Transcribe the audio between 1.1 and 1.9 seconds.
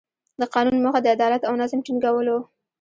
عدالت او نظم